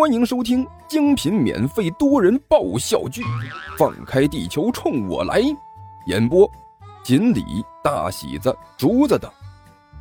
[0.00, 3.20] 欢迎收听精品免费多人爆笑剧
[3.76, 5.42] 《放开地球冲我来》，
[6.06, 6.50] 演播：
[7.04, 7.44] 锦鲤、
[7.84, 9.30] 大喜子、竹子等，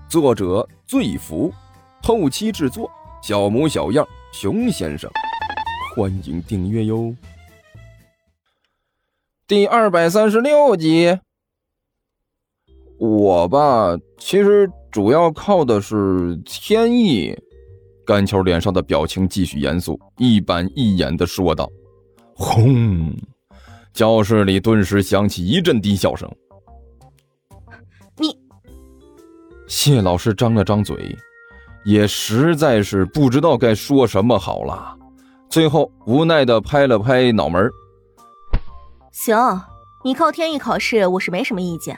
[0.08, 1.54] 作者：醉福，
[2.02, 2.90] 后期制作：
[3.22, 5.12] 小模小样、熊先生。
[5.94, 7.14] 欢迎订阅哟。
[9.46, 11.20] 第二百三十六集，
[12.98, 17.38] 我吧，其实主要靠的是天意。
[18.10, 21.70] 甘球脸上的表情继续严肃，一板一眼的说道
[22.34, 23.14] ：“轰！”
[23.94, 26.28] 教室里顿时响起一阵低笑声。
[28.18, 28.36] 你，
[29.68, 31.16] 谢老师张了张嘴，
[31.86, 34.98] 也实在是不知道该说什么好了，
[35.48, 37.70] 最后无奈的拍了拍脑门
[39.12, 39.38] 行，
[40.04, 41.96] 你靠天意考试，我是没什么意见。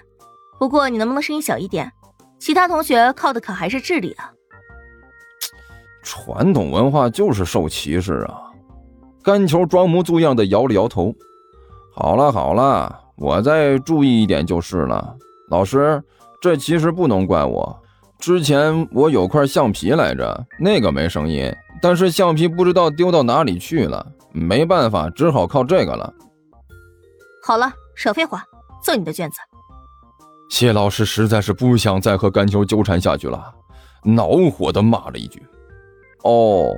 [0.59, 1.89] 不过你能不能声音小一点？
[2.37, 4.29] 其他同学靠的可还是智力啊。”
[6.01, 8.41] 传统文化就是受歧视啊！
[9.23, 11.13] 干球装模作样的摇了摇头。
[11.93, 15.15] 好了好了，我再注意一点就是了。
[15.49, 16.01] 老师，
[16.41, 17.77] 这其实不能怪我。
[18.17, 26.13] 之前我有块橡皮来着，那个没声音，但是橡皮不知道丢到哪里去了，没办法，只好靠这个了。
[27.43, 28.43] 好了，少废话，
[28.83, 29.37] 做你的卷子。
[30.49, 33.53] 谢老师实在是不想再和干球纠缠下去了，
[34.03, 35.41] 恼火的骂了一句。
[36.23, 36.73] 哦，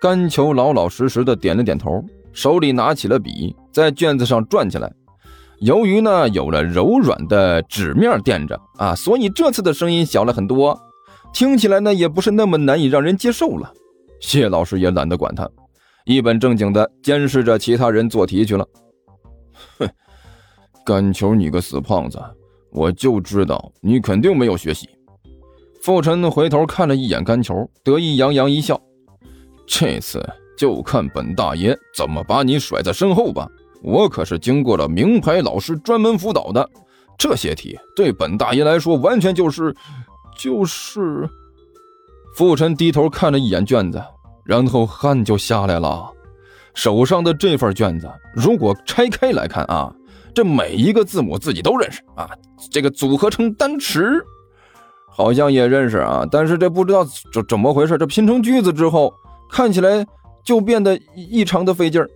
[0.00, 4.92] 甘球老老实实的点了点头，手里拿起了笔，在卷子上转起来。
[5.60, 10.78] 由于呢有了柔软的纸面垫着啊，所以这次的声音小了很多，
[11.32, 13.72] 听起来呢也不是那么难以让人接受了。
[14.20, 15.48] 谢老师也懒得管他，
[16.04, 18.68] 一本正经的监视着其他人做题去了。
[19.78, 19.88] 哼，
[20.84, 22.18] 甘球，你个死胖子，
[22.70, 24.88] 我就知道你肯定没有学习。
[25.86, 28.76] 傅晨回头看了一眼甘球，得意洋洋一笑
[29.68, 30.20] ：“这次
[30.58, 33.48] 就看本大爷怎么把你甩在身后吧！
[33.84, 36.68] 我可是经过了名牌老师专门辅导的，
[37.16, 39.72] 这些题对本大爷来说完全就是……
[40.36, 41.30] 就是……”
[42.34, 44.02] 傅晨低头看了一眼卷子，
[44.44, 46.12] 然后汗就下来了。
[46.74, 49.94] 手上的这份卷子，如果拆开来看啊，
[50.34, 52.28] 这每一个字母自己都认识啊，
[52.72, 54.02] 这个组合成单词。
[55.16, 59.14] 好像也认识啊，但是这不知道怎怎么回事，这拼成句子之后，
[59.50, 60.06] 看起来
[60.44, 62.10] 就变得异常的费劲儿。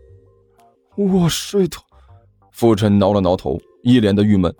[0.96, 1.78] 我睡的，
[2.52, 4.54] 傅晨挠了挠头，一脸的郁闷。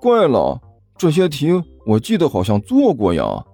[0.00, 0.60] 怪了，
[0.98, 1.52] 这些题
[1.86, 3.44] 我记得好像做过呀。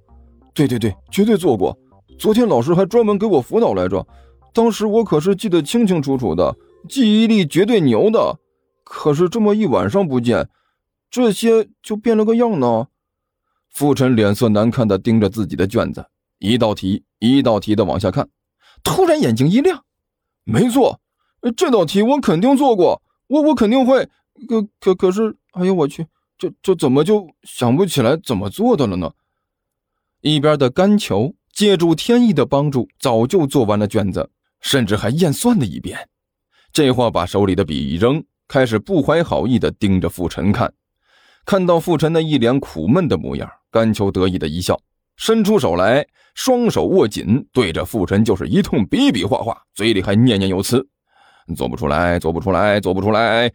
[0.54, 1.76] 对对对，绝对做过。
[2.18, 4.06] 昨天老师还专门给我辅导来着，
[4.54, 6.56] 当时我可是记得清清楚楚的，
[6.88, 8.38] 记忆力绝对牛的。
[8.82, 10.48] 可是这么一晚上不见，
[11.10, 12.86] 这些就变了个样呢。
[13.70, 16.04] 傅晨脸色难看的盯着自己的卷子，
[16.38, 18.28] 一道题一道题的往下看，
[18.82, 19.84] 突然眼睛一亮，
[20.44, 21.00] 没错，
[21.56, 24.08] 这道题我肯定做过，我我肯定会。
[24.48, 26.06] 可可可是，哎呦我去，
[26.38, 29.12] 这这怎么就想不起来怎么做的了呢？
[30.22, 36.08] 一边的甘球借助天意的帮助，早就做完了卷子，甚至还验算了一遍。
[36.72, 40.72] 这话把手里的笔一扔，开始不怀好意的盯着傅晨看。
[41.44, 43.50] 看到傅晨那一脸苦闷的模样。
[43.70, 44.78] 甘秋得意的一笑，
[45.16, 50.84] 伸出手来，双手握紧，对着傅晨就是一通比比划划，嘴里还念念有词
[51.56, 53.52] ：“做不出来，做不出来，做不出来。”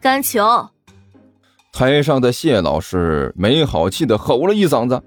[0.00, 0.68] 甘秋，
[1.72, 5.02] 台上的谢老师没好气的吼了一嗓子：“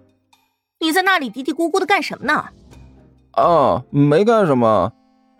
[0.80, 2.45] 你在那里嘀嘀咕咕的干什么呢？”
[3.31, 4.91] 啊，没干什么。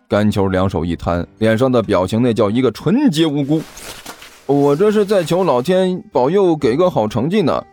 [0.08, 3.62] 甘秋两手一摊，脸上的表情那叫一个纯洁无辜。
[4.46, 7.64] 我这是在求老天保佑，给个好成绩呢。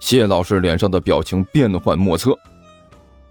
[0.00, 2.36] 谢老师脸上的表情变幻莫测。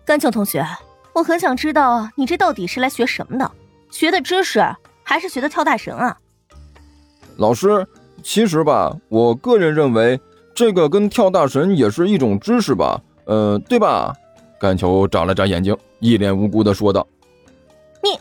[0.06, 0.66] 甘秋同学，
[1.14, 3.52] 我很想知道你这到底是来学什么的？
[3.92, 4.66] 学的知识
[5.04, 6.18] 还是学的跳大神啊？
[7.36, 7.86] 老师，
[8.24, 10.20] 其实吧，我个人认为
[10.56, 14.14] 这个跟跳大神也是一种知识吧，呃，对吧？
[14.60, 17.06] 甘秋眨了眨眼睛，一脸无辜的说道
[18.02, 18.18] ：“你。”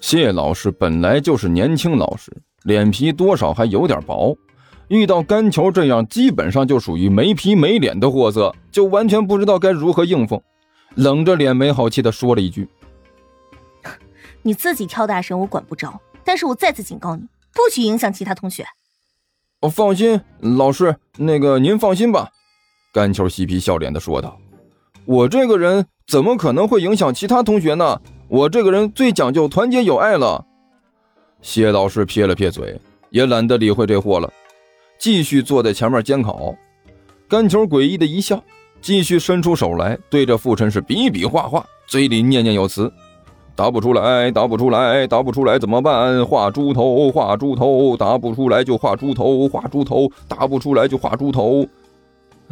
[0.00, 2.30] 谢老师本来就是年轻老师，
[2.64, 4.36] 脸皮多少还有点薄。
[4.88, 10.42] 遇到甘球这样基本上就属于没皮没脸的货色，就完全不知道该如何应付，
[10.94, 12.68] 冷着脸没好气的说了一句
[14.42, 17.22] ：“你自己跳大神我管不着，但是我再次警告你，
[17.52, 18.64] 不许影响其他同学。”
[19.60, 22.30] 哦，放心，老师，那个您放心吧。”
[22.92, 24.38] 甘球嬉皮笑脸的说道
[25.04, 28.00] ，“我这个人怎么可能会影响其他同学呢？
[28.28, 30.44] 我这个人最讲究团结友爱了。”
[31.42, 32.80] 谢老师撇了撇嘴，
[33.10, 34.32] 也懒得理会这货了。
[34.98, 36.54] 继续坐在前面监考，
[37.28, 38.42] 甘球诡异的一笑，
[38.80, 42.92] 继续伸出手来，对着傅晨是比比划划，嘴里念念有词
[43.54, 46.24] ：“答不出来，答不出来，答不出来怎么办？
[46.24, 51.66] 画猪头，画猪头，答不出来就画猪头，画猪头，答不出来就画猪头。”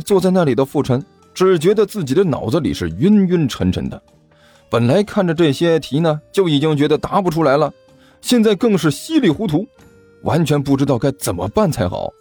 [0.04, 4.00] 坐在那里的傅晨只觉得自己的脑子里是晕晕沉沉的。
[4.68, 7.72] 本来看着这些题呢，就已经觉得答不出来了，
[8.20, 9.64] 现在更是稀里糊涂，
[10.22, 12.12] 完全不知道该怎么办才好。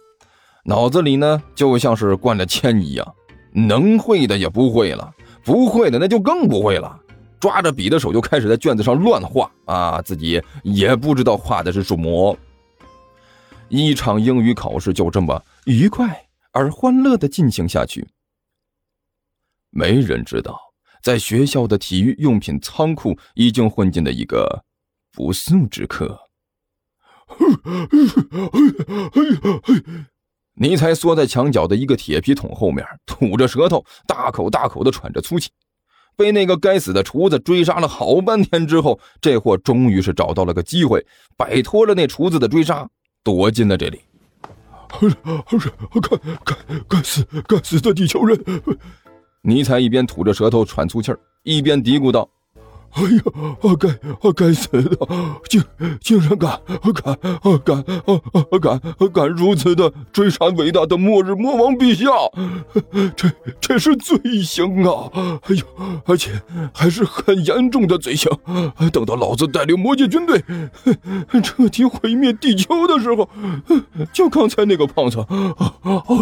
[0.64, 3.14] 脑子里呢，就像是灌了铅一样。
[3.52, 5.14] 能会的也不会了，
[5.44, 7.00] 不会的那就更不会了。
[7.38, 12.36] 抓着笔的手就开始在卷子上乱画啊，自己也不知道画的是什么。
[13.68, 18.08] 一场英语考试就这么愉快而欢乐的进行下去。
[19.70, 20.58] 没人知道，
[21.02, 24.64] 在学校的体育用品仓库已经混进了一个
[25.12, 26.18] 不速之客。
[30.56, 35.50] 尼才缩在墙角的一个铁皮桶后面，吐着舌头，大口大口的喘着粗气。
[36.16, 41.04] 被那个该死的厨子追杀了好半天之后，这货终于是找到了个机会，
[41.36, 42.88] 摆脱了那厨子的追杀，
[43.24, 44.00] 躲进了这里。
[45.00, 45.08] 该
[46.44, 46.56] 该
[46.86, 48.40] 该死该死的地球人！
[49.42, 52.30] 尼才一边吐着舌头喘粗气儿，一边嘀咕道。
[52.94, 53.22] 哎呀，
[53.60, 54.96] 啊该啊该死的，
[55.48, 55.62] 竟
[56.00, 56.60] 竟然敢
[56.94, 57.12] 敢
[57.42, 62.06] 啊敢啊敢敢敢如此的追杀伟大的末日魔王陛下，
[63.16, 63.28] 这
[63.60, 65.10] 这是罪行啊！
[65.42, 65.64] 哎呦，
[66.04, 66.40] 而且
[66.72, 68.30] 还是很严重的罪行。
[68.92, 70.40] 等到老子带领魔界军队
[71.42, 73.28] 彻底毁灭地球的时候，
[74.12, 75.74] 就刚才那个胖子，啊，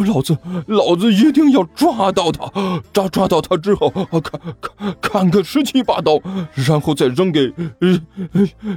[0.06, 0.38] 老子
[0.68, 2.50] 老子一定要抓到他，
[2.94, 6.18] 抓抓到他之后，砍砍砍个十七八刀。
[6.66, 7.52] 然后再扔给，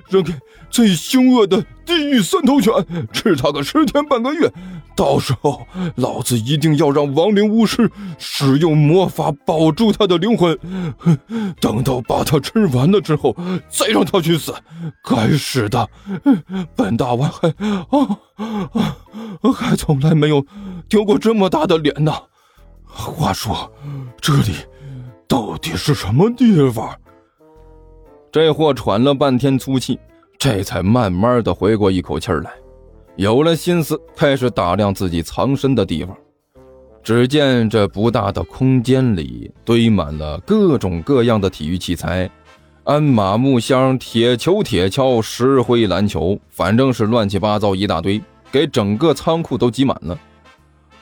[0.10, 0.34] 扔给
[0.70, 2.74] 最凶恶的地狱三头犬，
[3.14, 4.52] 吃它个十天半个月。
[4.96, 10.58] 到时候，老子一定要让亡灵巫师使用魔法保住他的灵魂。
[11.60, 13.36] 等到把他吃完了之后，
[13.70, 14.54] 再让他去死。
[15.04, 15.90] 该死的，
[16.76, 18.20] 本大王还啊
[18.72, 18.98] 啊，
[19.54, 20.46] 还从来没有
[20.88, 22.14] 丢过这么大的脸呢。
[22.86, 23.70] 话说，
[24.22, 24.54] 这里
[25.28, 26.96] 到底是什么地方？
[28.36, 29.98] 这货喘了半天粗气，
[30.38, 32.52] 这才慢慢的回过一口气来，
[33.16, 36.14] 有了心思，开始打量自己藏身的地方。
[37.02, 42.30] 只见这不大的空间里堆满了各种各样的体育器材，
[42.84, 48.22] 鞍马木箱、铁球、铁锹、石灰、篮球，反正是乱七八糟一大堆，
[48.52, 50.20] 给整个仓库都挤满了。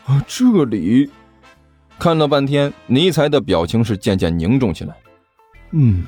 [0.05, 1.09] 啊，这里
[1.97, 4.95] 看了半天，尼才的表情是渐渐凝重起来。
[5.71, 6.03] 嗯。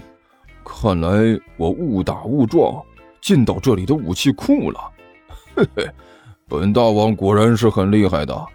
[0.65, 1.09] 看来
[1.57, 2.83] 我误打误撞
[3.21, 4.79] 进到这里的武器库了，
[5.55, 5.87] 嘿嘿，
[6.49, 8.45] 本大王果然是很厉害的，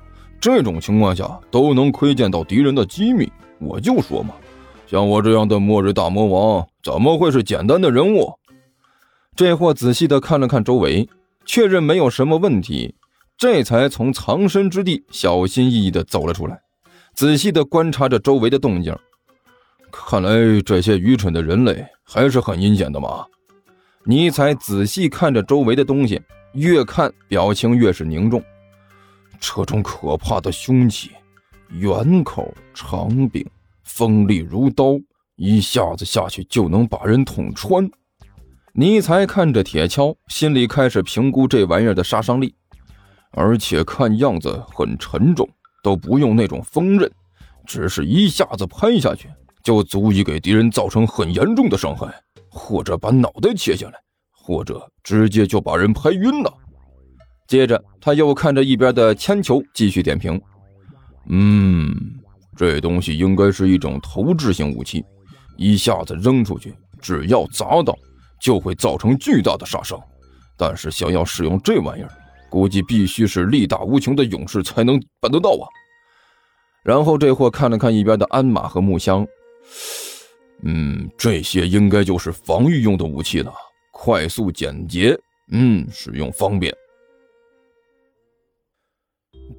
[0.40, 3.30] 这种情况下都能窥见到敌人的机密。
[3.58, 4.34] 我就说嘛，
[4.86, 8.32] 像我这样的末日大魔王怎么会是简单的人物？
[9.36, 11.08] 这货仔细的看了看周围，
[11.46, 12.94] 确认没有什么问题，
[13.38, 16.60] 这才从藏身之地小心翼翼的走了出来，
[17.14, 18.94] 仔细的观察着周围的动静。
[19.92, 23.24] 看来这些愚蠢的人类还是很阴险的嘛！
[24.04, 26.20] 尼采仔细看着周围的东西，
[26.54, 28.42] 越看表情越是凝重。
[29.38, 31.10] 这种可怕的凶器，
[31.68, 33.46] 圆口长柄，
[33.84, 34.98] 锋利如刀，
[35.36, 37.88] 一下子下去就能把人捅穿。
[38.72, 42.54] 尼采看着铁锹，心里开始评估这玩意儿的杀伤力，
[43.32, 45.48] 而且看样子很沉重，
[45.82, 47.10] 都不用那种锋刃，
[47.66, 49.28] 只是一下子拍下去。
[49.62, 52.06] 就足以给敌人造成很严重的伤害，
[52.48, 53.94] 或者把脑袋切下来，
[54.32, 56.52] 或者直接就把人拍晕了。
[57.46, 60.40] 接着，他又看着一边的铅球，继续点评
[61.28, 61.94] ：“嗯，
[62.56, 65.04] 这东西应该是一种投掷性武器，
[65.56, 67.96] 一下子扔出去，只要砸到，
[68.40, 70.00] 就会造成巨大的杀伤。
[70.56, 72.10] 但是，想要使用这玩意儿，
[72.48, 75.66] 估计必须是力大无穷的勇士才能办得到啊。”
[76.84, 79.26] 然后，这货看了看一边的鞍马和木箱。
[80.62, 83.52] 嗯，这些应该就是防御用的武器了，
[83.92, 85.18] 快速简洁，
[85.52, 86.74] 嗯，使用方便。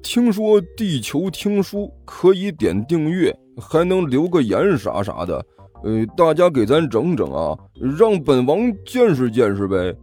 [0.02, 5.44] 听说地球听书可以点订阅，还能留个言啥啥的，
[5.84, 7.58] 呃，大家给咱整整啊，
[7.98, 9.94] 让本王见识见识呗。